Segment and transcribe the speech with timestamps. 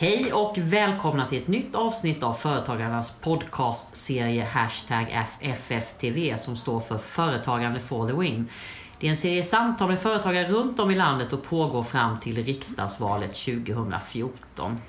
[0.00, 6.98] Hej och välkomna till ett nytt avsnitt av Företagarnas podcastserie Hashtag FFTV som står för
[6.98, 8.48] Företagande for the win.
[8.98, 12.44] Det är en serie samtal med företagare runt om i landet och pågår fram till
[12.44, 14.80] riksdagsvalet 2014.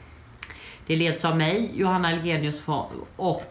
[0.87, 2.67] Det leds av mig, Johanna Elgenius
[3.15, 3.43] och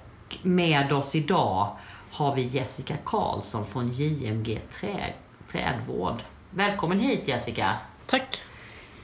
[0.43, 1.77] med oss idag
[2.11, 5.13] har vi Jessica Karlsson från JMG Trä,
[5.53, 6.23] Trädvård.
[6.51, 7.75] Välkommen hit Jessica!
[8.07, 8.43] Tack!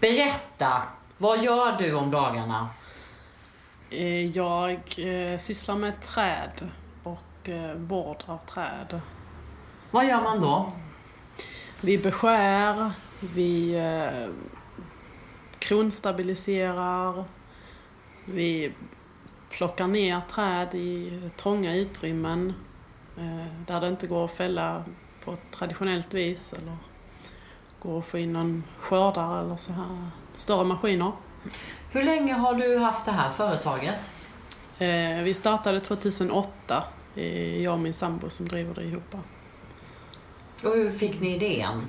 [0.01, 0.83] Berätta,
[1.25, 2.69] vad gör du om dagarna?
[3.91, 6.71] Eh, jag eh, sysslar med träd
[7.03, 9.01] och eh, vård av träd.
[9.91, 10.73] Vad gör man då?
[11.81, 13.83] Vi beskär, vi
[15.59, 17.25] kronstabiliserar,
[18.25, 18.73] vi
[19.51, 22.55] plockar ner träd i trånga utrymmen
[23.67, 24.85] där det inte går att fälla
[25.25, 26.77] på ett traditionellt vis eller
[27.85, 31.13] går att få in någon skördare eller så här större maskiner.
[31.91, 34.11] Hur länge har du haft det här företaget?
[34.79, 36.85] Eh, vi startade 2008.
[37.61, 39.15] Jag och min sambo som driver det ihop.
[40.65, 41.81] Och hur fick ni idén?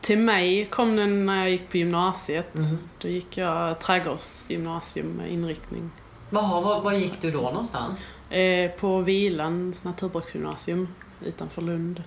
[0.00, 2.54] Till mig kom den när jag gick på gymnasiet.
[2.54, 2.78] Mm.
[2.98, 5.90] Då gick jag trädgårdsgymnasium med inriktning.
[6.30, 8.04] Vaha, var, var gick du då någonstans?
[8.30, 10.88] Eh, på Vilans naturbruksgymnasium
[11.24, 12.02] utanför Lund.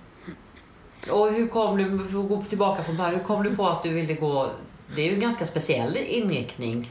[1.10, 3.82] Och hur kom du, för att gå tillbaka från början, hur kom du på att
[3.82, 4.50] du ville gå,
[4.94, 6.90] det är ju en ganska speciell inriktning.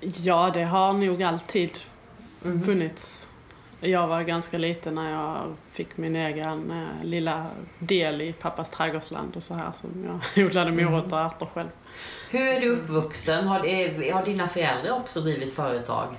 [0.00, 1.78] Ja, det har nog alltid
[2.44, 2.62] mm.
[2.62, 3.28] funnits.
[3.80, 7.46] Jag var ganska liten när jag fick min egen eh, lilla
[7.78, 10.84] del i pappas trädgårdsland och så här som jag odlade mm.
[10.84, 11.68] morötter och ärtor själv.
[12.30, 13.46] Hur är du uppvuxen?
[13.46, 13.58] Har,
[14.12, 16.14] har dina föräldrar också drivit företag?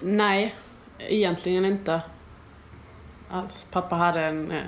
[0.00, 0.54] Nej,
[0.98, 2.00] egentligen inte
[3.30, 3.66] alls.
[3.70, 4.62] Pappa hade en eh,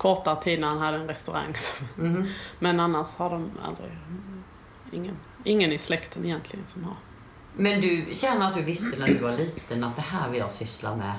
[0.00, 1.54] kortare tid när han hade en restaurang.
[1.98, 2.26] Mm.
[2.58, 3.90] Men annars har de aldrig,
[4.92, 6.96] ingen, ingen i släkten egentligen som har.
[7.56, 10.52] Men du känner att du visste när du var liten att det här vill jag
[10.52, 11.12] syssla med?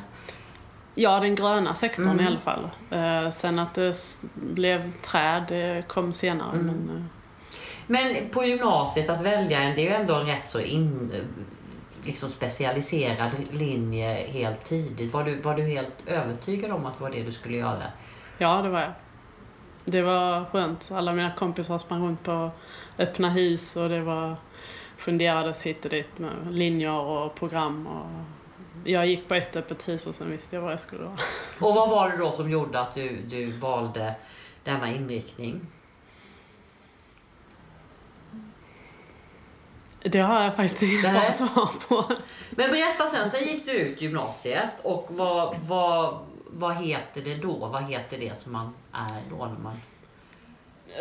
[0.96, 2.20] Ja, den gröna sektorn mm.
[2.20, 2.70] i alla fall.
[2.90, 3.94] Eh, sen att det
[4.34, 6.56] blev träd, det kom senare.
[6.56, 6.66] Mm.
[6.66, 7.04] Men, eh.
[7.88, 11.12] men på gymnasiet, att välja en, det är ju ändå en rätt så in,
[12.04, 15.14] liksom specialiserad linje helt tidigt.
[15.14, 17.84] Var du, var du helt övertygad om att det var det du skulle göra?
[18.42, 18.92] Ja, det var jag.
[19.86, 20.92] Det var skönt.
[20.94, 22.52] Alla mina kompisar sprang runt på
[22.98, 24.36] öppna hus och det var
[24.98, 27.88] funderades hit och dit med linjer och program.
[27.88, 28.10] Och
[28.90, 31.18] jag gick på ett öppet hus och sen visste jag vad jag skulle vara.
[31.60, 34.14] Och vad var det då som gjorde att du, du valde
[34.64, 35.68] denna inriktning?
[40.04, 42.16] Det har jag faktiskt inte bra svar på.
[42.50, 46.20] Men berätta sen, sen gick du ut gymnasiet och vad, vad,
[46.54, 47.56] vad heter det då?
[47.56, 49.76] Vad heter det som man är då när man...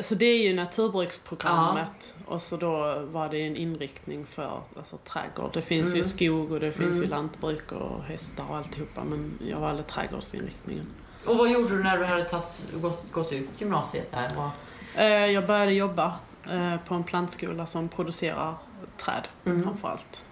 [0.01, 2.35] Så det är ju naturbruksprogrammet ja.
[2.35, 5.51] och så då var det en inriktning för alltså, trädgård.
[5.53, 5.97] Det finns mm.
[5.97, 7.03] ju skog och det finns mm.
[7.03, 10.87] ju lantbruk och hästar och alltihopa men jag valde trädgårdsinriktningen.
[11.27, 14.51] Och vad gjorde du när du hade tagit, gått, gått ut gymnasiet där?
[14.97, 16.19] Eh, jag började jobba
[16.51, 18.55] eh, på en plantskola som producerar
[18.97, 19.63] träd mm.
[19.63, 20.25] framförallt.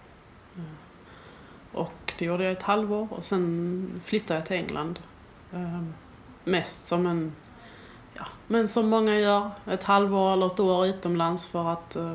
[1.73, 5.01] Och det gjorde jag ett halvår och sen flyttade jag till England.
[5.53, 5.95] Um,
[6.45, 7.33] mest som en,
[8.15, 12.15] ja, men som många gör, ett halvår eller ett år utomlands för att uh,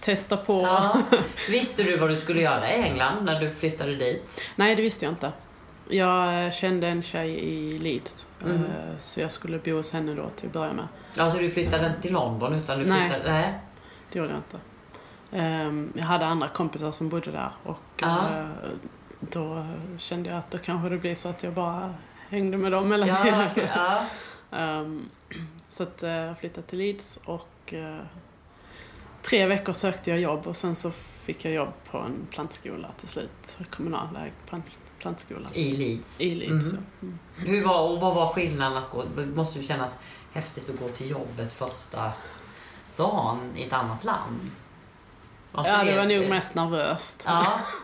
[0.00, 0.62] testa på.
[0.62, 1.02] Ja.
[1.50, 4.42] Visste du vad du skulle göra i England när du flyttade dit?
[4.56, 5.32] Nej, det visste jag inte.
[5.88, 8.62] Jag kände en tjej i Leeds, mm.
[8.98, 10.88] så jag skulle bo hos henne då till att börja med.
[11.18, 13.08] Alltså du flyttade inte till London utan du flyttade...
[13.08, 13.58] Nej, nej.
[14.12, 14.60] det gjorde jag inte.
[15.66, 18.02] Um, jag hade andra kompisar som bodde där och
[19.30, 19.66] då
[19.98, 21.94] kände jag att då kanske det blir så att jag bara
[22.28, 23.50] hängde med dem hela tiden.
[23.74, 24.04] Ja,
[24.50, 24.80] ja.
[24.80, 25.10] um,
[25.68, 28.00] så att uh, jag flyttade till Leeds och uh,
[29.22, 30.90] tre veckor sökte jag jobb och sen så
[31.24, 33.58] fick jag jobb på en plantskola till slut.
[33.70, 34.64] Kommunalägd plant,
[34.98, 35.48] plantskola.
[35.52, 36.20] I Leeds?
[36.20, 36.84] I Leeds, mm.
[37.02, 37.18] Mm.
[37.36, 39.04] Hur var, och vad var skillnaden att gå?
[39.16, 39.98] Det måste ju kännas
[40.32, 42.12] häftigt att gå till jobbet första
[42.96, 44.50] dagen i ett annat land.
[45.52, 47.24] Ja, det var nog mest nervöst.
[47.26, 47.46] Ja.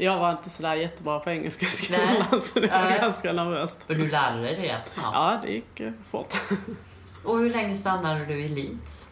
[0.00, 2.40] Jag var inte sådär jättebra på engelska i skolan Nej.
[2.40, 2.98] så det var Nej.
[3.00, 3.82] ganska nervöst.
[3.82, 5.08] För du lärde dig det rätt snabbt?
[5.14, 6.34] Ja, det gick eh, fort.
[7.24, 9.08] Och hur länge stannade du i Leeds?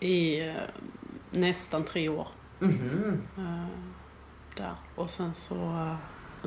[0.00, 0.54] I eh,
[1.30, 2.28] nästan tre år.
[2.60, 3.18] Mm -hmm.
[3.38, 3.66] eh,
[4.56, 4.74] där.
[4.96, 5.96] Och sen så eh,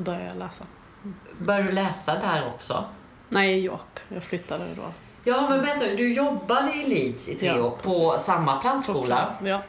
[0.02, 0.64] började jag läsa.
[1.02, 1.14] Mm.
[1.38, 2.84] Började du läsa där också?
[3.28, 4.00] Nej, i York.
[4.08, 4.92] Jag flyttade då.
[5.24, 8.26] Ja, men vänta, du jobbade i Leeds i tre ja, år på precis.
[8.26, 9.30] samma plantskola?
[9.44, 9.60] Ja.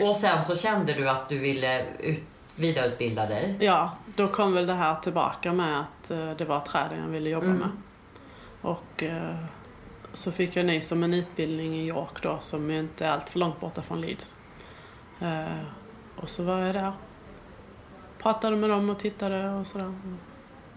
[0.00, 2.22] Och sen så kände du att du ville ut,
[2.56, 3.56] vidareutbilda dig?
[3.60, 7.30] Ja, då kom väl det här tillbaka med att uh, det var träden jag ville
[7.30, 7.58] jobba mm.
[7.58, 7.70] med.
[8.60, 9.36] Och uh,
[10.12, 13.38] så fick jag nys om en utbildning i York då som inte är allt för
[13.38, 14.34] långt borta från Leeds.
[15.20, 15.64] Eh,
[16.16, 16.92] och så var jag där.
[18.18, 19.94] Pratade med dem och tittade och sådär.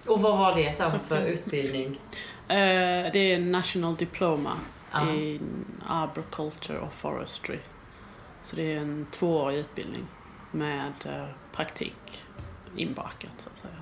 [0.08, 2.00] Och vad var det sen Så för utbildning?
[2.48, 4.52] Eh, det är National Diploma
[4.92, 5.12] Ja.
[5.12, 5.42] i
[5.88, 7.60] Arboriculture och Forestry.
[8.42, 10.06] Så det är en tvåårig utbildning
[10.52, 12.26] med eh, praktik
[12.76, 13.74] inbakat så att säga.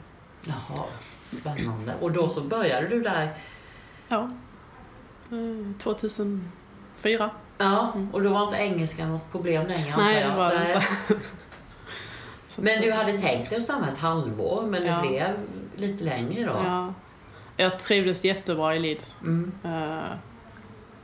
[0.45, 0.83] Jaha,
[1.39, 1.93] spännande.
[2.01, 3.29] Och då så började du där.
[4.07, 4.29] Ja,
[5.31, 7.29] eh, 2004.
[7.57, 8.09] Ja, Mm.
[8.13, 11.25] och då var inte engelska något problem längre Nej, det var det inte.
[12.61, 15.01] Men du hade tänkt dig att stanna ett halvår, men det Ja.
[15.01, 15.37] blev
[15.75, 16.53] lite längre då?
[16.65, 16.93] Ja.
[17.57, 19.17] Jag trivdes jättebra i Leeds.
[19.21, 19.51] Mm.
[19.63, 20.11] eh,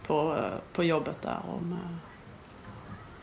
[0.07, 1.39] på, eh, på jobbet där.
[1.55, 1.97] Och med,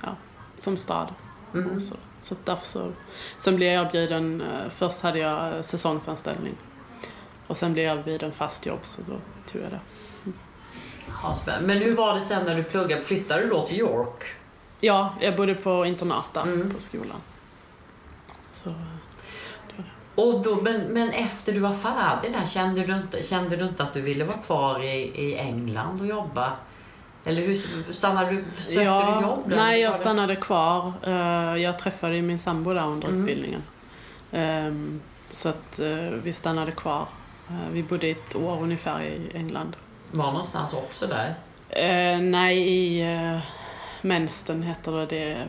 [0.02, 0.16] ja,
[0.58, 1.14] som stad.
[1.54, 1.70] Mm.
[1.76, 2.92] Och Så, så därför så,
[3.36, 6.54] sen blev jag erbjuden, eh, först hade jag eh, säsongsanställning.
[7.46, 9.16] Och sen blev jag erbjuden fast jobb så då
[9.52, 9.80] tog jag det.
[11.42, 11.66] Spännande.
[11.66, 13.02] men hur var det sen när du pluggade?
[13.02, 14.24] Flyttade du då till York?
[14.80, 16.74] Ja, jag bodde på internat där Mm.
[16.74, 17.16] på skolan.
[18.52, 18.76] Så, eh,
[20.14, 23.82] Och då, men, men efter du var färdig där, kände du inte, kände du inte
[23.82, 26.52] att du ville vara kvar i, i England och jobba?
[27.28, 29.42] Eller hur stannade du, sökte ja, du jobb?
[29.46, 30.92] Nej, jag stannade kvar.
[31.06, 33.20] Eh, Jag träffade min sambo där under Mm.
[33.20, 33.62] utbildningen.
[34.32, 35.88] Ehm, Så att eh,
[36.22, 37.06] vi stannade kvar.
[37.48, 39.76] Eh, Vi bodde ett år ungefär i England.
[40.12, 41.34] Var någonstans också där?
[42.20, 43.40] Nej, i
[44.02, 45.06] Menston heter det.
[45.06, 45.46] det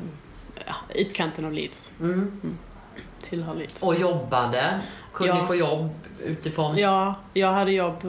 [0.68, 1.92] ja, utkanten av Leeds.
[2.00, 2.58] Mm.
[3.22, 3.84] Tillhör Leeds.
[3.84, 4.80] Och jobbade?
[5.14, 5.40] Kunde Ja.
[5.42, 5.90] ni få jobb
[6.26, 6.78] utifrån?
[6.78, 8.02] Ja, jag hade jobb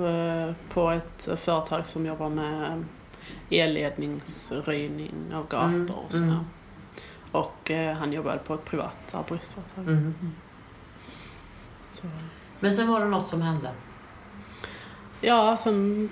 [0.74, 2.84] på ett företag som jobbar med
[3.50, 6.24] elledningsröjning av gator Mm, och sådär.
[6.24, 6.44] mm.
[7.32, 9.88] Och eh, han jobbade på ett privat arboristföretag.
[9.88, 10.14] Mm.
[12.60, 13.70] Men sen var det något som hände?
[15.20, 16.08] ja, sen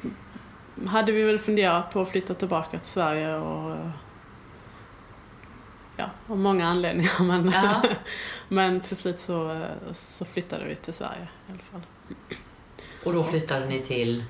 [0.87, 3.76] hade vi väl funderat på att flytta tillbaka till Sverige och
[5.96, 7.23] ja, av många anledningar.
[7.25, 7.82] Men, Ja.
[8.49, 11.81] men till slut så, så flyttade vi till Sverige i alla fall.
[13.05, 14.25] Och då flyttade ni till?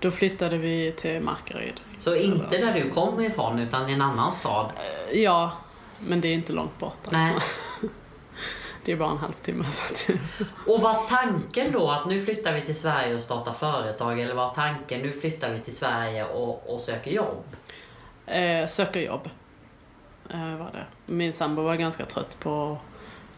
[0.00, 1.80] Då flyttade vi till Markaryd.
[2.00, 4.72] Så inte där du kommer ifrån, utan i en annan stad?
[5.10, 5.52] Eh, Ja,
[6.00, 7.10] men det är inte långt borta.
[7.12, 7.34] Nej.
[8.84, 9.64] Det är bara en halvtimme.
[9.64, 10.12] Så
[10.66, 14.20] Och var tanken då att nu flyttar vi till Sverige och startar företag?
[14.20, 17.44] Eller var tanken nu flyttar vi till Sverige och, och söker jobb?
[18.26, 19.28] eh, söker jobb.
[20.30, 20.86] Eh, var det.
[21.06, 22.78] Min sambo var ganska trött på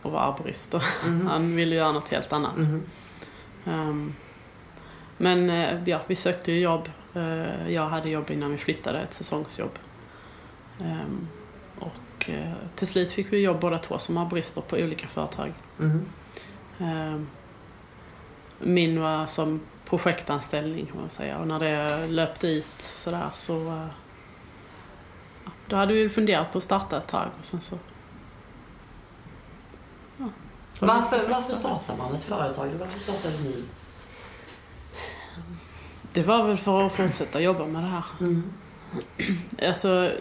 [0.03, 1.27] att vara arborist och Mhm.
[1.27, 2.57] han ville göra något helt annat.
[2.57, 2.83] Mhm.
[3.67, 4.15] Ehm,
[5.23, 6.89] men eh, ja, vi sökte ju jobb.
[7.15, 9.79] Eh, jag hade jobb innan vi flyttade, ett säsongsjobb.
[10.81, 11.29] Ehm,
[11.79, 15.53] och eh, till slut fick vi jobb båda två som arborister på olika företag.
[16.79, 17.29] Ehm,
[18.59, 23.87] Min var som projektanställning kan man säga och när det löpte ut sådär så
[25.67, 27.79] då hade vi funderat på att starta ett tag och sen så
[30.17, 30.29] ja,
[30.81, 32.69] Varför, varför startar man ett företag?
[32.79, 33.65] Varför startade ni?
[36.13, 38.05] Det var väl för att fortsätta jobba med det här.
[38.21, 38.43] Mm.
[39.69, 40.13] Alltså,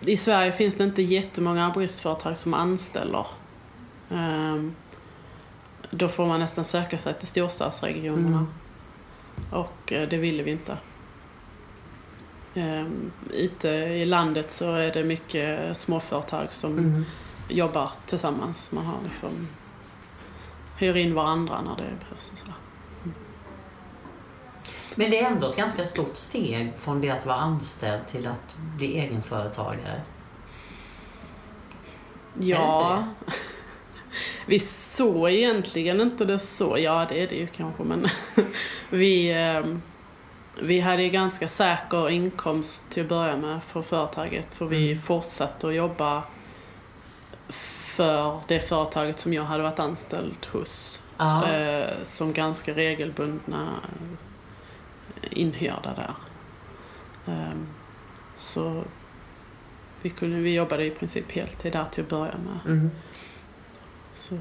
[0.00, 3.26] I Sverige finns det inte jättemånga arboristföretag som anställer.
[4.10, 4.74] Ehm,
[5.90, 8.28] då får man nästan söka sig till storstadsregionerna.
[8.38, 8.46] Mm.
[9.50, 10.76] Och eh, det ville vi inte.
[12.56, 17.04] Um, ute i landet så är det mycket småföretag som Mhm.
[17.48, 18.72] jobbar tillsammans.
[18.72, 19.48] Man har liksom
[20.78, 22.54] hyr in varandra när det behövs och sådär.
[24.94, 28.54] Men det är ändå ett ganska stort steg från det att vara anställd till att
[28.76, 30.00] bli egenföretagare.
[32.40, 33.04] Ja.
[34.46, 36.78] Vi såg egentligen inte det så.
[36.78, 38.08] Ja, det är det ju kanske, men
[38.90, 39.82] vi, ehm,
[40.60, 44.54] vi hade ju ganska säker inkomst till att börja med på företaget.
[44.54, 45.02] För vi Mm.
[45.02, 46.22] fortsatte att jobba
[47.96, 51.00] för det företaget som jag hade varit anställd hos.
[51.16, 51.48] Ja.
[51.52, 53.68] Eh, som ganska regelbundna
[55.34, 56.14] inhyrda där.
[57.26, 57.66] Ehm,
[58.36, 58.84] så
[60.02, 62.76] vi, kunde, vi jobbade i princip heltid där till att börja med.
[62.76, 62.90] Mhm.
[64.14, 64.38] Så,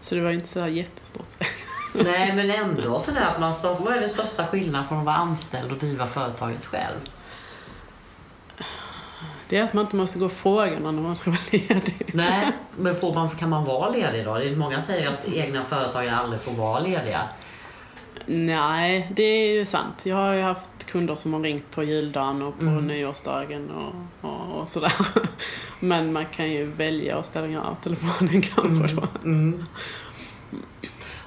[0.00, 1.28] så det var inte så jättestort.
[1.94, 3.84] Nej, men ändå sådär att man startar.
[3.84, 6.98] Vad är den största skillnaden från att vara anställd och driva företaget själv?
[9.48, 12.10] Det är att man inte måste gå och fråga någon när man ska vara ledig.
[12.14, 14.56] Nej, men får man, kan man vara ledig då?
[14.56, 17.28] Många säger att egna företagare aldrig får vara lediga.
[18.26, 20.06] Nej, det är ju sant.
[20.06, 22.86] Jag har ju haft kunder som har ringt på juldagen och på Mm.
[22.86, 23.94] nyårsdagen och,
[24.30, 24.92] och, och sådär.
[25.80, 29.02] Men man kan ju välja att stänga av telefonen kanske då.
[29.24, 29.64] Mm.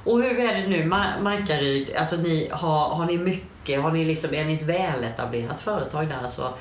[0.06, 1.96] Och hur är det nu, Ma- Markaryd?
[1.96, 3.82] Alltså ni, har, har ni mycket?
[3.82, 6.54] Har ni liksom, är ni ett väletablerat företag där så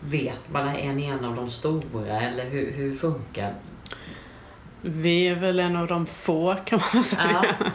[0.00, 3.54] vet man, är ni en av de stora eller hur, hur funkar
[4.80, 7.54] Vi är väl en av de få kan man säga.
[7.60, 7.66] Ja.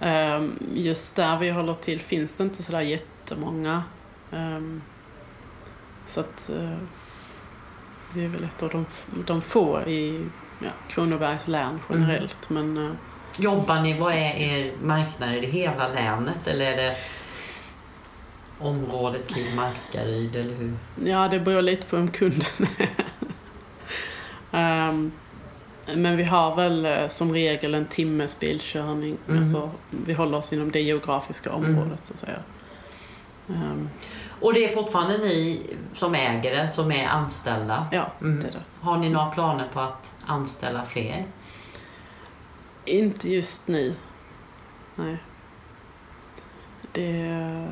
[0.00, 3.82] Ehm, just där vi håller till finns det inte sådär jättemånga.
[4.32, 4.82] Ehm,
[6.06, 6.78] så att eh,
[8.14, 8.86] vi är väl ett av de,
[9.26, 10.24] de få i
[10.62, 12.50] ja, Kronobergs län generellt.
[12.50, 12.74] Mm.
[12.74, 12.92] Men, eh,
[13.38, 15.28] Jobbar ni, vad är er marknad?
[15.28, 16.96] Är det hela länet eller är det
[18.58, 20.74] området kring Markaryd eller hur?
[21.04, 22.66] Ja, det beror lite på vem kunden
[24.50, 24.88] är.
[24.90, 25.12] um,
[25.96, 29.16] men vi har väl eh, som regel en timmes bilkörning.
[29.28, 29.38] Mm.
[29.38, 31.64] Alltså, vi håller oss inom det geografiska mm.
[31.64, 31.98] området mm.
[32.04, 32.38] så att säga.
[33.46, 33.90] Um,
[34.40, 37.86] och det är fortfarande ni som äger det, som är anställda?
[37.92, 38.40] Ja, mm.
[38.40, 38.62] det är det.
[38.80, 41.26] Har ni några planer på att anställa fler?
[42.84, 43.94] Inte just nu.
[44.94, 45.16] Nej.
[46.92, 47.68] Det,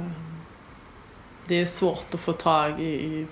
[1.47, 3.27] det är svårt att få tag i,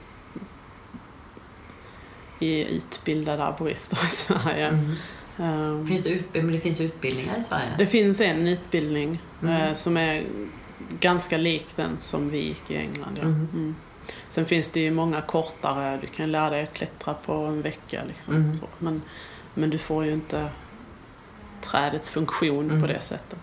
[2.45, 4.67] i utbildade arborister i Sverige.
[4.67, 4.97] Mm.
[5.37, 7.75] Um, finns det, utbildning, det finns utbildningar i Sverige?
[7.79, 9.63] Det finns en utbildning mm.
[9.63, 10.23] eh, som är
[11.01, 13.19] ganska lik den som vi gick i England.
[13.19, 13.23] Ja.
[13.23, 13.49] Mm.
[13.53, 13.75] Mm.
[14.29, 18.03] Sen finns det ju många kortare, du kan lära dig att klättra på en vecka.
[18.09, 18.59] Liksom, mm.
[18.79, 19.03] men,
[19.55, 20.49] men du får ju inte
[21.63, 22.89] trädets funktion på mm.
[22.89, 23.39] det sättet.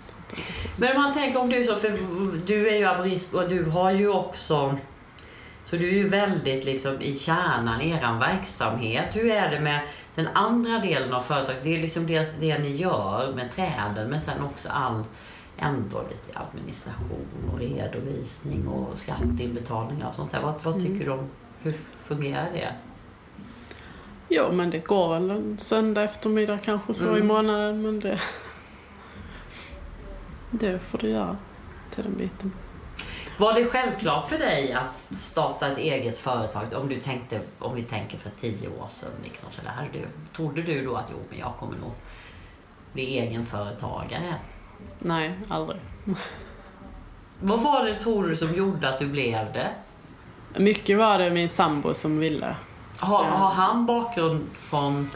[0.76, 1.92] Men om man tänker om du så, för
[2.46, 4.78] du är ju aborist och du har ju också
[5.72, 9.16] så du är ju väldigt liksom i kärnan i er verksamhet.
[9.16, 9.82] Hur är det med
[10.16, 11.64] den andra delen av företaget?
[11.64, 15.04] Det är liksom det, det ni gör med träden men sen också all
[15.58, 20.42] ändå lite administration och redovisning och skatteinbetalningar och sånt där.
[20.42, 21.06] Vad, vad tycker mm.
[21.06, 21.30] du om
[21.62, 22.76] hur fungerar det?
[24.30, 27.18] Jo, men det går väl en söndag eftermiddag kanske så mm.
[27.18, 28.20] i månaden, men det...
[30.52, 31.38] Det får du göra
[31.90, 32.52] till den biten.
[33.42, 36.64] Var det självklart för dig att starta ett eget företag?
[36.74, 39.10] Om, du tänkte, om vi tänker för tio år sedan.
[39.24, 41.92] Liksom, så där, du, trodde du då att jo, men jag kommer nog
[42.94, 44.36] bli egenföretagare?
[45.00, 45.80] Nej, aldrig.
[47.40, 49.70] Vad var det, tror du, som gjorde att du blev det?
[50.58, 52.56] Mycket var det min sambo som ville.
[53.00, 55.10] Har, har han bakgrund från...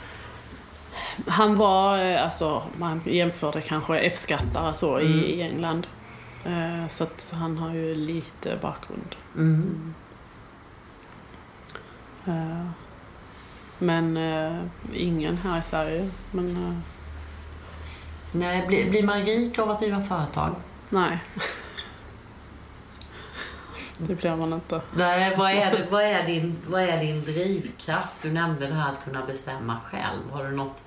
[1.27, 5.24] Han var, eh, alltså, man jämförde kanske F-skattare så mm.
[5.24, 5.88] i England.
[6.45, 9.15] Eh, så att han har ju lite bakgrund.
[9.35, 9.93] Mm.
[12.25, 12.69] Mm.
[13.77, 14.17] Men
[14.93, 16.09] ingen här i Sverige.
[16.31, 16.81] Men,
[18.31, 20.55] Nej, blir, blir man rik av att driva företag?
[20.89, 21.19] Nej.
[23.97, 24.81] Det blir man inte.
[24.93, 28.21] Nej, vad är, vad, är din, vad är din drivkraft?
[28.21, 30.31] Du nämnde det här att kunna bestämma själv.
[30.31, 30.83] Har du något,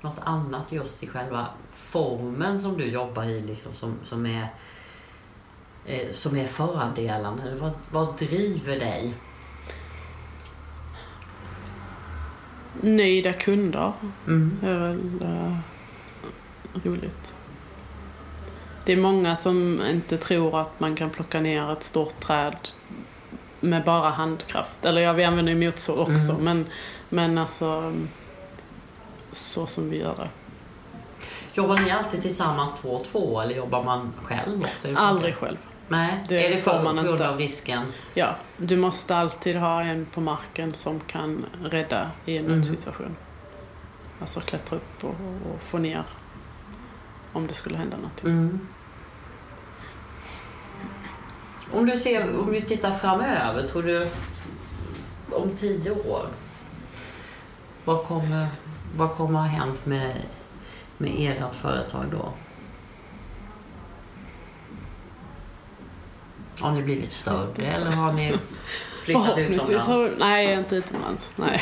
[0.00, 4.48] något annat just i själva formen som du jobbar i liksom, som, som är
[5.86, 7.42] eh, som är fördelarna?
[7.42, 9.14] Eller vad, vad driver dig?
[12.80, 13.92] Nöjda kunder
[14.26, 14.58] mm.
[14.62, 15.56] är väl uh,
[16.84, 17.34] roligt.
[18.84, 22.56] Det är många som inte tror att man kan plocka ner ett stort träd
[23.60, 24.84] med bara handkraft.
[24.84, 26.44] Eller ja, vi använder ju motorsåg också, mm.
[26.44, 26.66] men,
[27.08, 27.94] men alltså
[29.32, 30.28] så som vi gör det.
[31.54, 34.96] Jobbar ni alltid tillsammans två och två eller jobbar man själv också?
[34.96, 35.58] Aldrig själv.
[35.90, 37.86] Nej, det är det för man grund av risken?
[38.14, 42.44] Ja, du måste alltid ha en på marken som kan rädda i en.
[42.44, 42.64] Mm.
[44.20, 45.14] Alltså klättra upp och,
[45.50, 46.04] och, få ner
[47.32, 48.30] om det skulle hända någonting.
[48.30, 48.68] Mm.
[51.72, 54.08] Om du ser, om vi tittar framöver, tror du
[55.30, 56.26] om tio år,
[57.84, 58.46] vad kommer,
[58.96, 60.16] vad kommer ha hänt med,
[60.98, 62.32] med ert företag då?
[66.60, 68.38] Har ni blivit större eller har ni
[69.04, 69.86] flyttat utomlands?
[69.86, 71.30] Har, nej, inte utomlands.
[71.36, 71.60] Nej.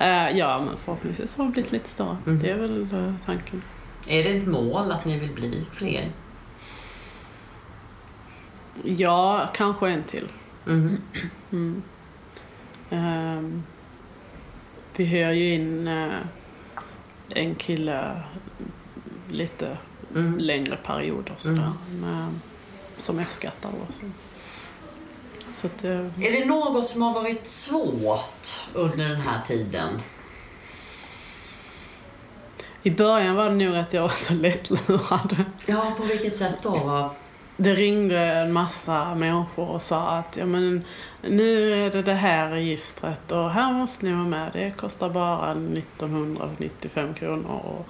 [0.00, 2.16] uh, ja, men förhoppningsvis har vi blivit lite större.
[2.26, 2.38] Mm.
[2.38, 3.62] Det är väl uh, tanken.
[4.08, 6.10] Är det ett mål att ni vill bli fler?
[8.84, 10.28] Ja, kanske en till.
[10.66, 10.96] Mm.
[11.52, 11.82] Mm.
[12.90, 13.62] Um,
[14.96, 16.12] vi hyr ju in uh,
[17.28, 18.20] en kille
[19.28, 19.78] lite
[20.14, 20.38] mm.
[20.38, 21.72] längre perioder sådär.
[21.90, 22.40] Mm.
[22.96, 23.70] Som F-skattar.
[25.52, 25.66] Så.
[25.66, 30.00] Att, uh, är det något som har varit svårt under den här tiden?
[32.82, 35.44] I början var det nog att jag var så lättlurad.
[35.66, 37.10] Ja, på vilket sätt då?
[37.56, 40.84] Det ringde en massa människor och sa att ja, men,
[41.22, 44.50] nu är det det här registret och här måste ni vara med.
[44.52, 47.60] Det kostar bara 1995 kronor.
[47.64, 47.86] Och,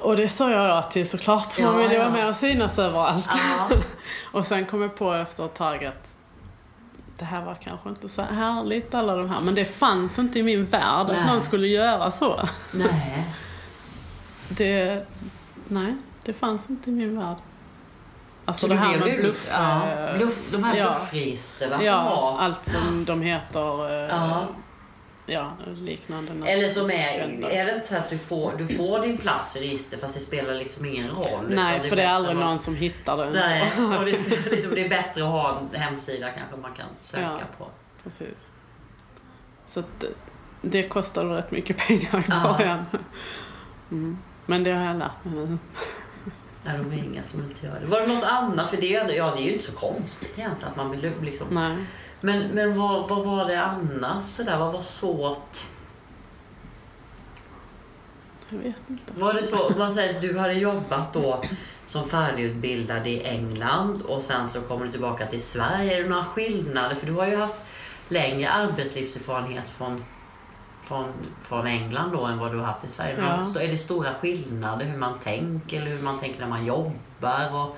[0.00, 1.58] Och det sa jag ja till såklart.
[1.58, 3.28] Man Ja, vill ju vara med och synas överallt.
[3.68, 3.76] Ja.
[4.32, 6.16] och sen kom jag på efter ett tag att
[7.18, 9.40] det här var kanske inte så härligt alla de här.
[9.40, 11.20] Men det fanns inte i min värld Nej.
[11.20, 12.48] att någon skulle göra så.
[12.72, 13.26] Nej.
[14.48, 15.06] Det,
[15.68, 17.36] nej, det fanns inte i min värld.
[18.44, 19.48] Alltså Så det här med bluff.
[19.52, 20.84] Ja, eh, bluff de här ja.
[20.84, 23.90] bluffregistren som Ja, allt som de heter.
[24.02, 24.46] eh, Ja.
[25.32, 26.50] Ja, liknande.
[26.50, 27.50] Eller som är, kända.
[27.50, 30.20] är det inte så att du får, du får din plats i registret fast det
[30.20, 31.44] spelar liksom ingen roll?
[31.48, 33.32] Nej, för det är aldrig att- någon som hittar den.
[33.32, 34.10] Nej, och det,
[34.50, 37.38] liksom, det är bättre att ha en hemsida kanske man kan söka Ja.
[37.58, 37.66] på.
[38.04, 38.50] Precis.
[39.66, 40.06] Så att det,
[40.62, 42.54] det kostade rätt mycket pengar i Ja.
[42.58, 42.84] början.
[43.90, 44.18] Mm.
[44.46, 45.58] Men det har jag lärt mig nu.
[46.64, 47.86] När de ringer att de inte gör det.
[47.86, 48.70] Var det något annat?
[48.70, 51.12] För det är ju, ja, det är ju inte så konstigt egentligen att man vill
[51.22, 51.46] liksom...
[51.50, 51.76] Nej.
[52.20, 54.58] Men, men vad, vad var det annars sådär?
[54.58, 55.64] Vad var svårt?
[58.48, 59.12] Jag vet inte.
[59.16, 61.42] Var det så, man säger att du hade jobbat då
[61.86, 65.98] som färdigutbildad i England och sen så kommer du tillbaka till Sverige.
[65.98, 66.94] Är det några skillnader?
[66.94, 67.54] För du har ju haft
[68.08, 70.04] längre arbetslivserfarenhet från,
[70.82, 71.04] från,
[71.42, 73.16] från England då än vad du har haft i Sverige.
[73.18, 73.60] Ja.
[73.60, 77.54] Är det stora skillnader hur man tänker eller hur man tänker när man jobbar?
[77.54, 77.76] Och,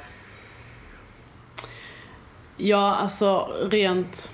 [2.57, 4.31] Ja, alltså rent...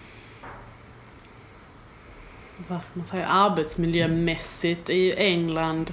[2.69, 3.27] Vad ska man säga?
[3.27, 5.93] Arbetsmiljömässigt i England,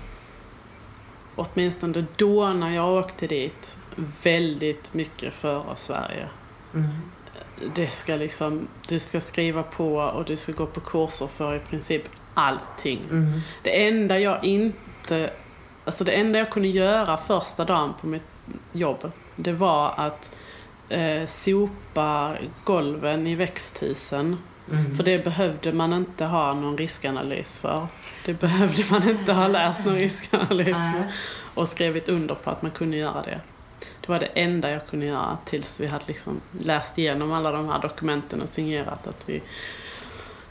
[1.36, 3.78] åtminstone då när jag åkte dit,
[4.24, 6.30] väldigt mycket före Sverige.
[6.74, 6.88] mm.
[7.76, 11.60] Det ska liksom, du ska skriva på och du ska gå på kurser för i
[11.60, 12.04] princip
[12.34, 13.02] allting.
[13.12, 13.42] Mm.
[13.62, 15.30] Det enda jag inte...
[15.86, 18.24] Alltså det enda jag kunde göra första dagen på mitt
[18.72, 20.32] jobb, det var att
[20.90, 24.38] eh, sopa golven i växthusen.
[24.72, 24.96] Mm.
[24.96, 27.88] För det behövde man inte ha någon riskanalys för.
[28.26, 31.04] Det behövde man inte ha läst någon riskanalys för.
[31.54, 33.40] Och skrivit under på att man kunde göra det.
[34.02, 37.70] Det var det enda jag kunde göra tills vi hade liksom läst igenom alla de
[37.70, 39.42] här dokumenten och signerat att vi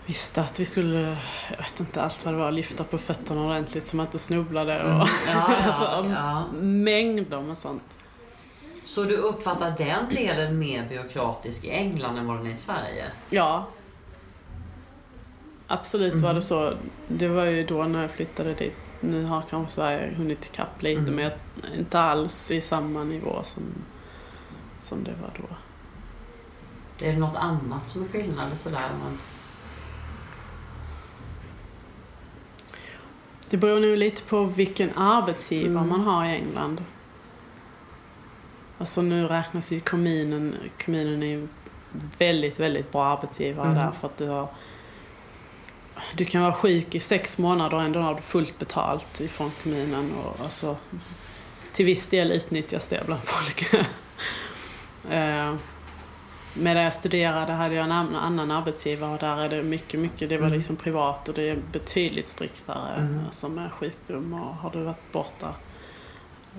[0.06, 1.16] visste att vi skulle,
[1.50, 4.82] jag vet inte allt vad det var, lyfta på fötterna ordentligt så man inte snubblade
[4.82, 4.98] och Mm.
[4.98, 6.44] Ja, ja, alltså, ja.
[6.60, 8.03] mängder med sånt.
[8.94, 13.04] Så du uppfattar den delen mer byråkratisk i England än vad den är i Sverige?
[13.30, 13.66] Ja.
[15.66, 16.34] Absolut var Mm.
[16.34, 16.72] det så.
[17.08, 18.76] Det var ju då när jag flyttade dit.
[19.00, 21.14] Nu har kanske Sverige hunnit ikapp lite Mm.
[21.14, 21.30] men
[21.78, 23.62] inte alls i samma nivå som,
[24.80, 25.54] som det var då.
[27.06, 28.88] Är det något annat som är skillnad sådär?
[29.02, 29.18] Man...
[33.50, 35.88] Det beror nog lite på vilken arbetsgivare Mm.
[35.88, 36.84] man har i England.
[38.78, 41.48] Alltså nu räknas ju kommunen, kommunen är ju
[42.18, 43.78] väldigt, väldigt bra arbetsgivare Mm.
[43.78, 44.48] där för att du har
[46.14, 50.12] du kan vara sjuk i sex månader och ändå har du fullt betalt ifrån kommunen.
[50.12, 50.76] Och alltså,
[51.72, 53.74] till viss del utnyttjas det bland folk.
[55.10, 55.54] eh,
[56.54, 60.36] medan jag studerade hade jag en annan- arbetsgivare och där är det mycket, mycket, det
[60.36, 60.56] var Mm.
[60.56, 63.20] liksom privat och det är betydligt striktare Mm.
[63.30, 65.54] som är sjukdom och har du varit borta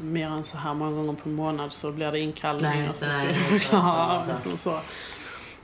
[0.02, 2.96] mer än så här många gånger på en månad så blir det inkallning Nej, och
[2.96, 4.32] så nej, så, så.
[4.32, 4.80] liksom så.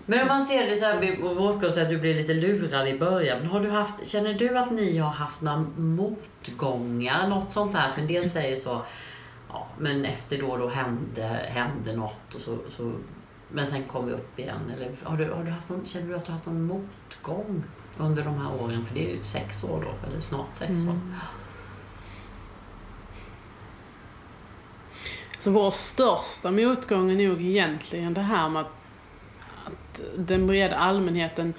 [0.06, 3.00] Men om man ser det så här, råkar säga att du blir lite lurad i
[3.00, 3.39] början.
[3.39, 7.28] Men har du haft, känner du att ni har haft några motgångar?
[7.28, 7.91] Något sånt här?
[7.91, 8.82] För en del säger så,
[9.50, 12.94] ja men efter då då hände, hände något och så, så
[13.50, 14.72] men sen kom vi upp igen.
[14.76, 17.63] Eller har du, har du haft någon, känner du att du har haft någon motgång
[17.98, 18.86] under de här åren?
[18.86, 20.76] För det är ju sex år då, eller snart sex år.
[20.76, 21.13] Mm.
[25.41, 28.71] Så vår största motgång är nog egentligen det här med att,
[29.65, 31.54] att den breda allmänheten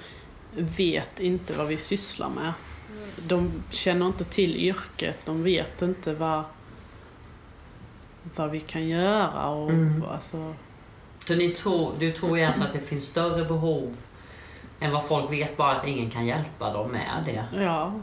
[0.55, 2.53] vet inte vad vi sysslar med.
[3.27, 6.43] De känner inte till yrket, de vet inte vad,
[8.35, 9.47] vad vi kan göra.
[9.49, 10.03] Och, Mm.
[10.03, 10.53] alltså,
[11.19, 13.95] Så ni tror, du tror egentligen att det finns större behov
[14.79, 17.61] än vad folk vet, bara att ingen kan hjälpa dem med det?
[17.63, 17.93] ja,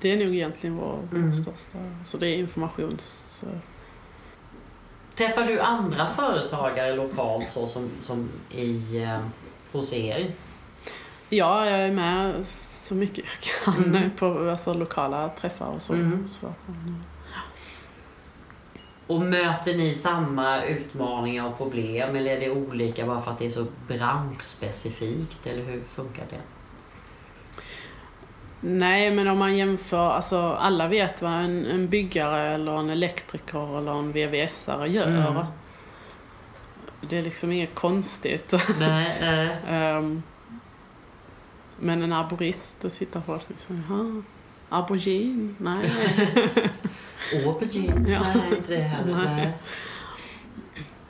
[0.00, 1.32] det är nog egentligen vår, Mm.
[1.32, 1.78] största...
[2.04, 3.44] Så det är informations...
[5.18, 9.18] Träffar du andra företagare lokalt så som, som i, eh,
[9.72, 10.30] hos er?
[11.28, 12.46] Ja, jag är med
[12.84, 14.10] så mycket jag kan Mm.
[14.10, 15.92] på alltså, lokala träffar och så.
[15.92, 16.28] Mm.
[16.28, 16.54] så
[19.06, 23.44] Och möter ni samma utmaningar och problem eller är det olika bara för att det
[23.44, 25.46] är så branschspecifikt?
[25.46, 26.40] Eller hur funkar det?
[28.60, 33.78] Nej, men om man jämför, alltså alla vet vad en, en byggare eller en elektriker
[33.78, 35.06] eller en VVS-are gör.
[35.06, 35.44] Mm.
[37.00, 38.54] Det är liksom inget konstigt.
[38.78, 39.56] Nej, nej.
[39.68, 40.22] Ehm,
[41.80, 44.22] men en arborist, då sitter folk liksom, jaha,
[44.68, 45.54] aubergine?
[45.58, 45.92] Nej.
[47.46, 48.06] Aubergine?
[48.08, 48.20] Ja.
[48.20, 49.16] Nej, inte det heller.
[49.16, 49.36] Nej.
[49.36, 49.52] Nej.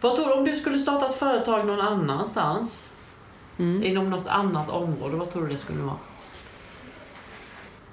[0.01, 2.85] Vad tror du om du skulle starta ett företag någon annanstans?
[3.59, 3.83] Mm.
[3.83, 5.97] Inom något annat område, vad tror du det skulle vara?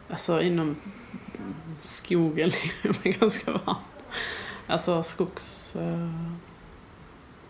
[0.09, 0.75] Alltså inom
[1.81, 2.49] skogen
[2.83, 3.79] är det ganska varmt.
[4.67, 5.75] Alltså skogs...
[5.75, 6.31] Uh...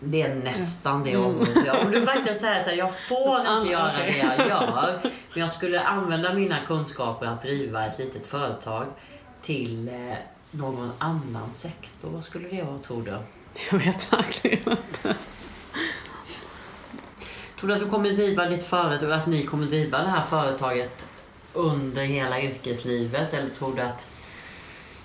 [0.00, 1.26] Det är nästan det mm.
[1.26, 1.84] området.
[1.84, 4.12] Om du faktiskt säger så här, jag får inte göra okay.
[4.12, 5.00] det jag gör.
[5.32, 8.86] Men jag skulle använda mina kunskaper att driva ett litet företag
[9.42, 10.14] till eh,
[10.50, 12.10] någon annan sektor.
[12.10, 13.18] Vad skulle det vara tror du?
[13.70, 15.16] Jag vet verkligen inte.
[17.60, 21.06] Tror du att du kommer driva ditt företag, att ni kommer driva det här företaget
[21.56, 23.34] under hela yrkeslivet?
[23.34, 24.06] Eller tror du att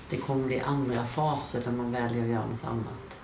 [0.09, 3.17] det kommer bli andra faser där man väljer att göra något annat?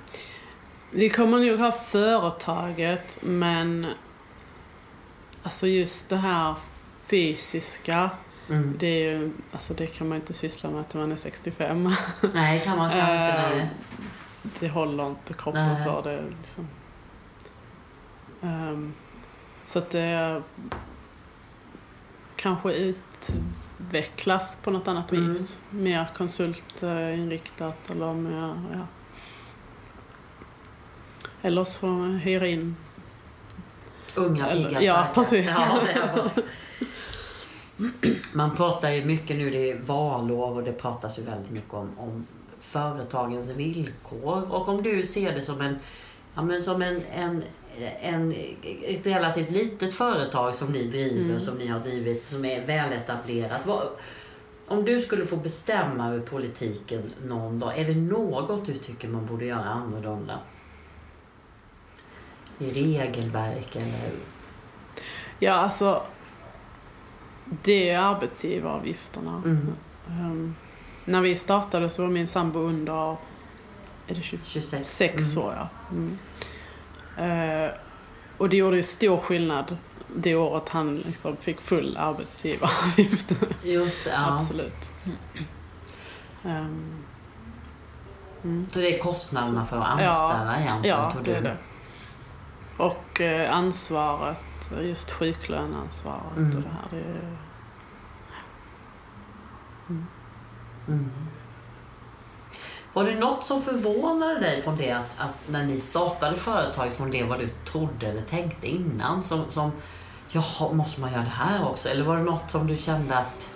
[0.92, 3.88] Vi kommer nog ha företaget, men
[5.44, 6.56] alltså just det här
[7.08, 8.10] fysiska
[8.50, 8.76] Mm.
[8.78, 11.92] Det, är ju, alltså det kan man inte syssla med till man är 65.
[12.34, 12.98] Nej, kan man inte.
[12.98, 13.70] Nej.
[14.60, 15.84] Det håller inte kroppen nej.
[15.84, 16.24] för det.
[16.38, 16.68] Liksom.
[18.42, 18.94] Um,
[19.66, 20.42] så att det
[22.38, 25.34] kanske utvecklas på något annat mm.
[25.34, 25.60] vis.
[25.70, 28.88] Mer konsultinriktat eller mer, ja.
[31.42, 32.76] Eller så hyra in
[34.16, 35.52] Unga, pigga, Ja, precis.
[35.58, 35.82] Ja,
[38.34, 41.90] Man pratar ju mycket nu, det är valår och det pratas ju väldigt mycket om,
[41.98, 42.28] om
[42.60, 44.52] företagens villkor.
[44.52, 45.80] Och om du ser det som en,
[46.36, 47.44] ja, men som en, en,
[48.02, 48.36] en,
[48.84, 51.40] ett relativt litet företag som ni driver, mm.
[51.40, 53.70] som ni har drivit, som är väletablerat.
[54.68, 59.26] Om du skulle få bestämma över politiken någon dag, är det något du tycker man
[59.26, 60.40] borde göra annorlunda?
[62.60, 64.12] I regelverk eller?
[65.40, 66.04] Ja, alltså
[67.64, 69.42] det är arbetsgivaravgifterna.
[69.46, 69.74] Mm.
[70.10, 70.56] Um,
[71.06, 73.18] när vi startade så var min sambo under
[74.08, 75.46] är det 26, 26 mm.
[75.46, 75.54] år.
[75.54, 75.70] Ja.
[75.92, 76.18] Mm.
[77.20, 77.72] Uh,
[78.38, 79.78] och det gjorde ju stor skillnad
[80.16, 83.32] det året han liksom fick full arbetsgivaravgift.
[83.64, 84.36] Just det, ja.
[84.36, 84.92] Absolut.
[86.44, 87.04] Um,
[88.44, 88.68] mm.
[88.72, 90.98] Så det är kostnaderna för att anställa ja, egentligen?
[90.98, 91.58] Ja, det är det.
[92.78, 94.40] Och eh, ansvaret
[94.82, 96.58] just sjuklöneansvaret mm.
[96.58, 96.88] och det här.
[96.90, 97.38] Det är...
[99.90, 100.06] mm.
[100.88, 101.12] Mm.
[102.98, 107.12] Var det något som förvånade dig från det att, att, när ni startade företaget från
[107.12, 109.24] det vad du trodde eller tänkte innan?
[109.24, 109.72] Som, som
[110.30, 111.90] jaha, måste man göra det här också?
[111.90, 113.52] Eller var det något som du kände att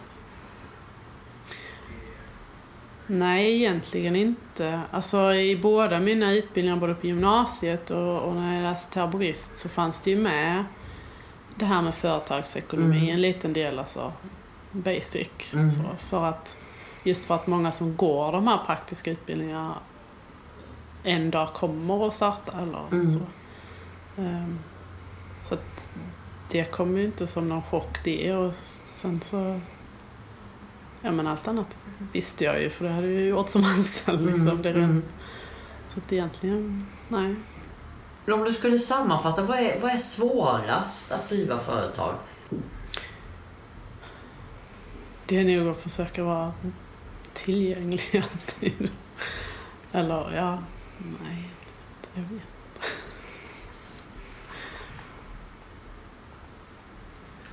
[3.07, 4.81] Nej, egentligen inte.
[4.91, 9.69] Alltså i båda mina utbildningar, både på gymnasiet och, och när jag läste terrorist, så
[9.69, 10.65] fanns det ju med
[11.55, 13.13] det här med företagsekonomi mm.
[13.13, 14.13] en liten del alltså
[14.71, 15.53] basic.
[15.53, 15.71] Mm.
[15.71, 16.57] Så, för att,
[17.03, 19.77] just för att många som går de här praktiska utbildningarna
[21.03, 23.11] en dag kommer att starta eller mm.
[23.11, 23.19] så.
[24.21, 24.59] Um,
[25.43, 25.89] så att
[26.51, 29.59] det kommer ju inte som någon chock det och sen så
[31.01, 31.77] Ja men allt annat
[32.13, 34.47] visste jag ju för det hade jag gjort som anställd liksom.
[34.47, 34.61] Mm.
[34.61, 35.03] Det mm.
[35.87, 37.35] Så att egentligen, nej.
[38.25, 42.15] Men om du skulle sammanfatta, vad är, vad är svårast att driva företag?
[45.25, 46.53] Det är nog att försöka vara
[47.33, 48.91] tillgänglig alltid.
[49.91, 50.63] Eller ja,
[50.97, 51.49] nej,
[52.13, 52.41] jag vet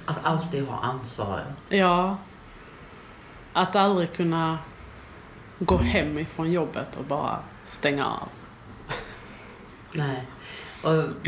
[0.04, 1.46] Att alltid ha ansvaret?
[1.68, 2.16] Ja.
[3.52, 4.58] Att aldrig kunna
[5.58, 8.28] gå hem ifrån jobbet och bara stänga av.
[9.92, 10.26] Nej.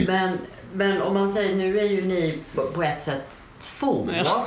[0.06, 0.38] Men,
[0.72, 2.42] men om man säger, nu är ju ni
[2.74, 4.08] på ett sätt två.
[4.12, 4.46] Ja.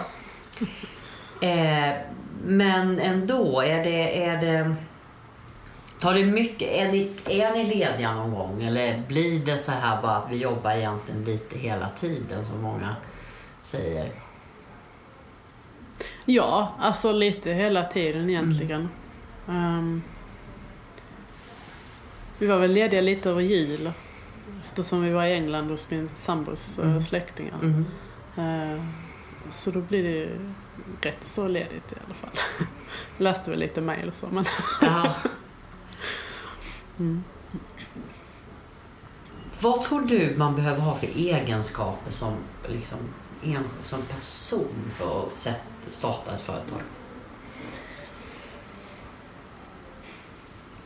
[1.48, 1.98] Eh,
[2.44, 4.76] men ändå, är det, är det...
[6.00, 10.02] Tar det mycket, är ni, är ni lediga någon gång eller blir det så här
[10.02, 12.96] bara att vi jobbar egentligen lite hela tiden som många
[13.62, 14.12] säger?
[16.26, 18.90] Ja, alltså lite hela tiden egentligen.
[19.48, 19.78] Mm.
[19.78, 20.04] Um,
[22.40, 23.92] vi var väl lediga lite över jul
[24.64, 27.02] eftersom vi var i England hos min sambos eh, mm.
[27.02, 27.60] släktingar.
[27.62, 27.86] Mm.
[28.38, 28.82] Uh,
[29.50, 30.40] så då blir det
[31.02, 32.32] rätt så ledigt i alla fall.
[33.18, 34.46] Läste väl lite mejl och så men...
[37.00, 37.24] mm.
[39.62, 42.34] Vad tror du man behöver ha för egenskaper som,
[42.68, 43.00] liksom,
[43.44, 45.48] en, som person för att
[45.86, 46.82] starta ett företag?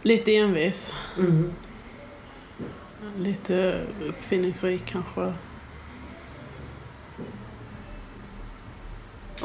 [0.02, 0.94] Lite envis.
[1.18, 1.54] Mm
[3.18, 5.34] lite uppfinningsrik kanske.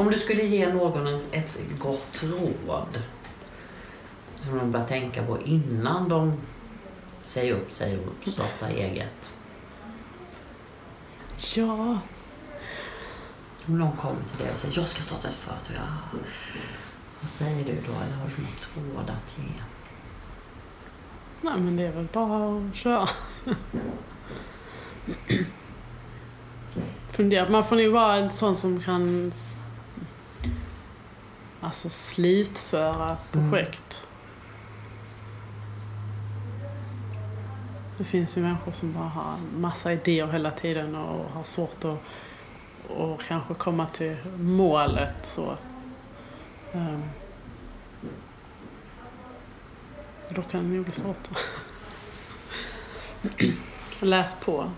[0.02, 3.02] Om du skulle ge någon ett gott råd,
[4.34, 6.32] som de bör tänka på innan de
[7.20, 9.32] säger upp sig och startar eget?
[11.54, 11.98] Ja.
[13.66, 15.76] Om någon kommer till dig och säger jag ska starta ett företag.
[15.76, 16.18] Ja.
[17.20, 17.92] Vad säger du då?
[17.92, 19.44] Eller har du något råd att ge?
[21.40, 23.08] Nej, men det är väl bara att köra.
[27.10, 27.48] Fundera.
[27.48, 29.32] Man får nog vara en sån som kan
[31.62, 34.08] alltså slutföra projekt.
[37.96, 41.98] Det finns ju människor som bara har massa idéer hela tiden och har svårt att
[42.88, 45.14] och kanske komma till målet.
[45.22, 45.56] Så.
[46.72, 47.02] Um,
[50.28, 51.28] då kan det ju bli svårt.
[54.00, 54.70] Läs på.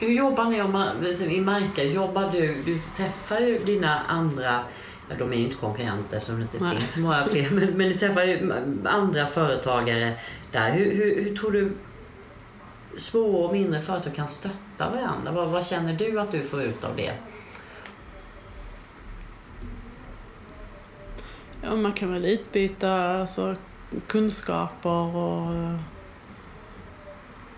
[0.00, 1.84] Hur jobbar ni om man, i Marka?
[1.84, 4.64] Jobbar du, du träffar ju dina andra
[5.08, 6.78] Ja, de är ju inte konkurrenter som det inte Nej.
[6.78, 7.50] finns många fler.
[7.50, 8.52] Men, men du träffar ju
[8.84, 10.12] andra företagare
[10.52, 10.70] där.
[10.70, 11.72] Hur, hur, hur tror du
[12.98, 15.32] små och mindre företag kan stötta varandra?
[15.32, 17.12] Vad, vad känner du att du får ut av det?
[21.62, 23.56] Ja, man kan väl utbyta alltså,
[24.06, 25.78] kunskaper och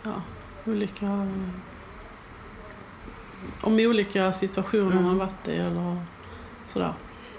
[0.03, 0.23] ja,
[0.67, 1.27] olika
[3.61, 5.05] om olika situationer mm.
[5.05, 5.97] man varit i eller
[6.67, 6.93] sådär.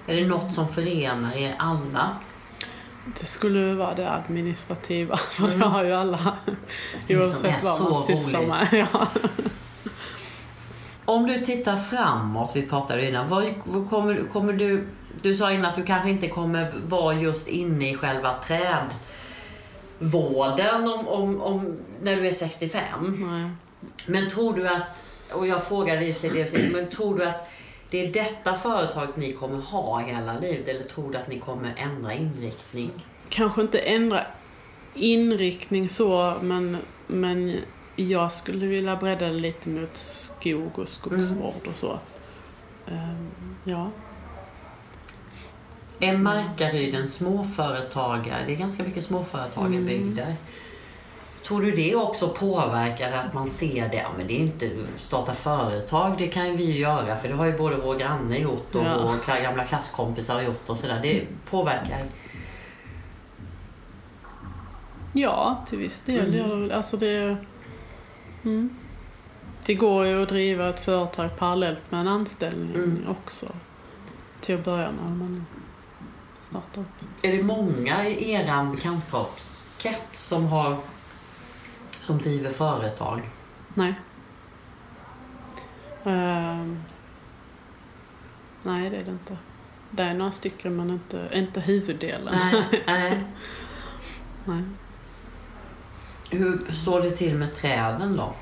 [0.08, 2.10] Är det något som förenar er alla?
[3.20, 5.60] Det skulle vara det administrativa, för mm.
[5.60, 6.38] det har ju alla.
[7.10, 8.68] Oavsett vad man sysslar med.
[8.94, 9.08] Ja.
[11.06, 13.28] Om du tittar framåt, vi pratade innan.
[13.28, 14.88] Vad, vad kommer, kommer du,
[15.22, 18.36] du sa innan att du kanske inte kommer vara just inne i själva
[20.00, 23.18] trädvården om, om, om, när du är 65.
[23.30, 23.50] Nej.
[24.06, 27.50] Men tror du att, och jag frågade i och för sig men tror du att
[27.90, 31.74] det är detta företag ni kommer ha hela livet eller tror du att ni kommer
[31.78, 32.92] ändra inriktning?
[33.30, 34.26] Kanske inte ändra
[34.94, 37.58] inriktning så, men, men
[37.96, 42.00] jag skulle vilja bredda det lite mot skog och skogsvård och så.
[42.88, 43.90] Um, ja.
[46.00, 48.44] Är Markaryd en småföretagare?
[48.46, 50.24] Det är ganska mycket småföretagarbygder.
[50.24, 50.36] Mm.
[51.50, 53.98] Tror du det också påverkar att man ser det?
[53.98, 57.46] Ja, men det är inte starta företag, det kan ju vi göra för det har
[57.46, 59.18] ju både vår granne gjort och ja.
[59.28, 61.00] våra gamla klasskompisar gjort och sådär.
[61.02, 62.06] Det påverkar.
[65.14, 66.68] Ja, till viss del mm.
[66.68, 66.76] det.
[66.76, 67.38] Alltså det,
[68.44, 68.70] mm.
[69.66, 73.06] det går ju att driva ett företag parallellt med en anställning mm.
[73.10, 73.46] också.
[74.42, 75.18] Till att börja med.
[75.18, 75.46] Man
[76.42, 76.88] startar upp.
[77.22, 80.78] Är det många i er bekantskapskrets som har
[82.10, 83.30] som driver företag?
[83.74, 83.94] Nej.
[86.06, 86.76] Uh,
[88.64, 89.38] nej, det är det inte.
[89.92, 92.36] Det är några stycken men inte, inte huvuddelen.
[92.36, 93.24] Nej, nej.
[94.46, 94.64] nej.
[96.32, 98.34] Hur står det till med träden då?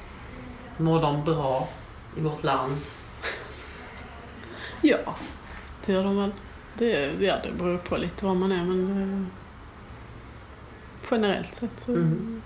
[0.78, 1.70] Mår de bra
[2.18, 2.82] i vårt land?
[4.82, 5.16] Ja,
[5.86, 6.32] det gör de väl.
[6.78, 9.28] Det, ja, det beror på lite var man är men eh,
[11.12, 12.42] generellt sett så mm.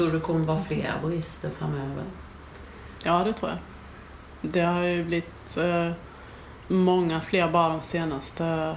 [0.00, 2.04] Tror du det kommer vara fler brister framöver?
[3.02, 3.58] Ja, det tror jag.
[4.52, 5.92] Det har ju blivit eh,
[6.68, 8.76] många fler bara de senaste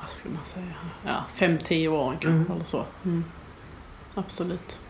[0.00, 2.52] vad ska man säga, ja, fem, tio åren kanske mm.
[2.52, 2.84] eller så.
[3.04, 3.24] Mm.
[4.14, 4.80] Absolut.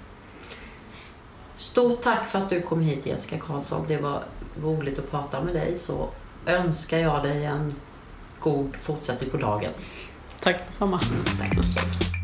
[1.55, 3.85] Stort tack för att du kom hit Jessica Karlsson.
[3.89, 4.23] Det var
[4.63, 5.77] roligt att prata med dig.
[5.77, 6.09] Så
[6.47, 7.75] önskar jag dig en
[8.41, 9.71] god fortsättning på dagen.
[10.41, 11.01] Tack detsamma.
[11.39, 12.20] Tack.